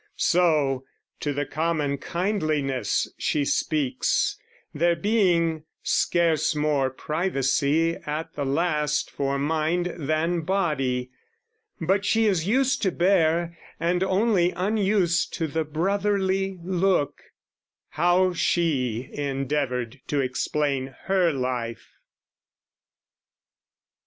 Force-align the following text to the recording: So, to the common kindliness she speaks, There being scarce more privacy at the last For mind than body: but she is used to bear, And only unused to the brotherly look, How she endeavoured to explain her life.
So, 0.15 0.83
to 1.19 1.31
the 1.31 1.45
common 1.45 1.99
kindliness 1.99 3.07
she 3.19 3.45
speaks, 3.45 4.35
There 4.73 4.95
being 4.95 5.65
scarce 5.83 6.55
more 6.55 6.89
privacy 6.89 7.97
at 7.97 8.33
the 8.33 8.43
last 8.43 9.11
For 9.11 9.37
mind 9.37 9.93
than 9.95 10.41
body: 10.41 11.11
but 11.79 12.03
she 12.03 12.25
is 12.25 12.47
used 12.47 12.81
to 12.81 12.91
bear, 12.91 13.55
And 13.79 14.01
only 14.03 14.49
unused 14.55 15.35
to 15.35 15.45
the 15.45 15.63
brotherly 15.65 16.57
look, 16.63 17.21
How 17.89 18.33
she 18.33 19.07
endeavoured 19.13 20.01
to 20.07 20.19
explain 20.19 20.95
her 21.03 21.31
life. 21.31 21.93